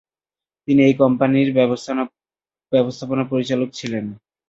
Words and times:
তিনি 0.67 0.81
এই 0.87 0.95
কোম্পানির 1.01 1.49
ব্যবস্থাপনা 2.71 3.23
পরিচালক 3.31 3.69
ছিলেন। 3.79 4.05